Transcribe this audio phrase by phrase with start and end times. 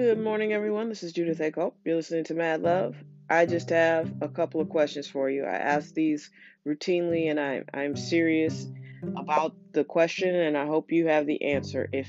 [0.00, 0.88] morning, everyone.
[0.88, 1.74] This is Judith Echo.
[1.84, 2.96] You're listening to Mad Love.
[3.28, 5.44] I just have a couple of questions for you.
[5.44, 6.30] I ask these
[6.66, 8.66] routinely, and I, I'm serious
[9.14, 11.86] about the question, and I hope you have the answer.
[11.92, 12.08] If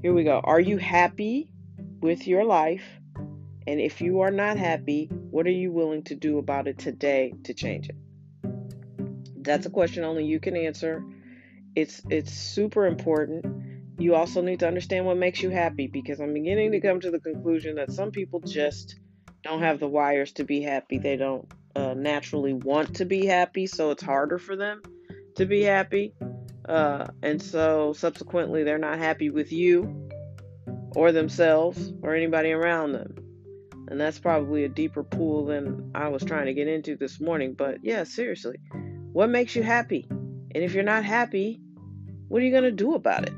[0.00, 1.50] here we go, are you happy
[2.00, 2.84] with your life?
[3.66, 7.34] And if you are not happy, what are you willing to do about it today
[7.44, 7.96] to change it?
[9.42, 11.02] That's a question only you can answer.
[11.74, 13.67] It's it's super important.
[13.98, 17.10] You also need to understand what makes you happy because I'm beginning to come to
[17.10, 18.98] the conclusion that some people just
[19.42, 20.98] don't have the wires to be happy.
[20.98, 24.82] They don't uh, naturally want to be happy, so it's harder for them
[25.34, 26.14] to be happy.
[26.68, 30.08] Uh, and so subsequently, they're not happy with you
[30.94, 33.14] or themselves or anybody around them.
[33.88, 37.54] And that's probably a deeper pool than I was trying to get into this morning.
[37.54, 38.58] But yeah, seriously,
[39.12, 40.06] what makes you happy?
[40.10, 41.60] And if you're not happy,
[42.28, 43.32] what are you going to do about it?